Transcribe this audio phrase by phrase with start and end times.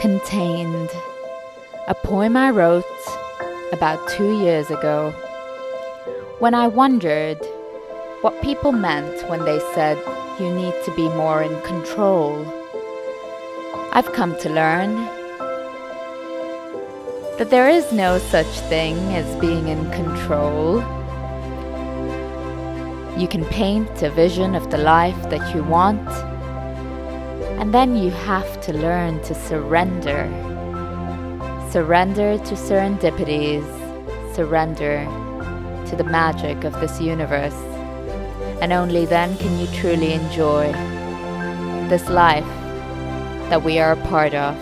[0.00, 0.88] Contained.
[1.86, 2.84] A poem I wrote
[3.70, 5.10] about two years ago
[6.38, 7.36] when I wondered
[8.22, 9.98] what people meant when they said
[10.40, 12.32] you need to be more in control.
[13.92, 14.94] I've come to learn
[17.36, 20.80] that there is no such thing as being in control.
[23.18, 26.08] You can paint a vision of the life that you want
[27.60, 30.24] and then you have to learn to surrender.
[31.70, 33.66] Surrender to serendipities,
[34.34, 35.04] surrender
[35.86, 37.60] to the magic of this universe.
[38.62, 40.72] And only then can you truly enjoy
[41.90, 42.48] this life
[43.50, 44.56] that we are a part of.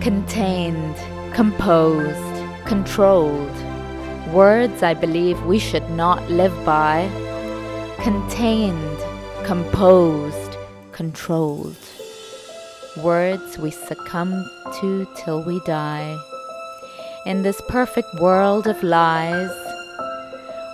[0.00, 0.96] Contained,
[1.34, 3.54] composed, controlled.
[4.32, 7.10] Words I believe we should not live by
[8.00, 8.98] contained,
[9.44, 10.56] composed,
[10.92, 11.76] controlled.
[12.98, 14.44] Words we succumb
[14.80, 16.18] to till we die.
[17.26, 19.50] In this perfect world of lies,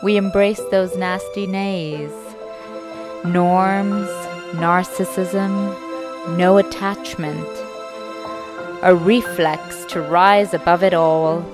[0.02, 2.12] we embrace those nasty nays.
[3.24, 4.08] Norms,
[4.52, 5.76] narcissism,
[6.36, 7.48] no attachment.
[8.82, 11.44] A reflex to rise above it all.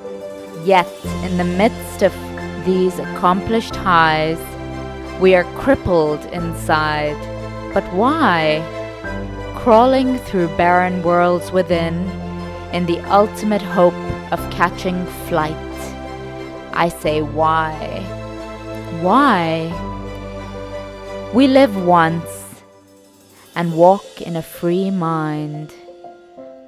[0.64, 0.88] Yet,
[1.24, 2.12] in the midst of
[2.64, 4.38] these accomplished highs,
[5.20, 7.16] we are crippled inside.
[7.72, 8.62] But why?
[9.54, 11.94] Crawling through barren worlds within,
[12.72, 13.94] in the ultimate hope
[14.32, 15.56] of catching flight.
[16.72, 18.00] I say, why?
[19.00, 19.70] Why?
[21.32, 22.62] We live once
[23.54, 25.72] and walk in a free mind,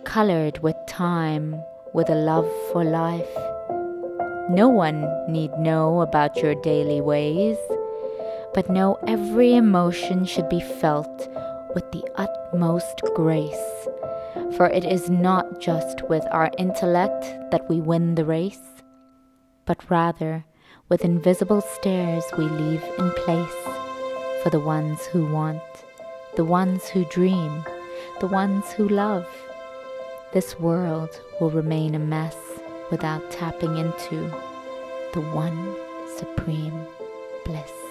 [0.05, 1.61] colored with time,
[1.93, 3.37] with a love for life.
[4.49, 7.59] No one need know about your daily ways
[8.57, 11.29] but know every emotion should be felt
[11.75, 13.87] with the utmost grace.
[14.57, 18.83] For it is not just with our intellect that we win the race,
[19.67, 20.47] but rather
[20.89, 23.61] with invisible stairs we leave in place
[24.43, 25.61] for the ones who want,
[26.37, 27.63] the ones who dream,
[28.21, 29.29] the ones who love.
[30.33, 32.37] This world will remain a mess
[32.91, 34.33] without tapping into
[35.13, 35.77] the one
[36.17, 36.87] supreme
[37.45, 37.86] bliss.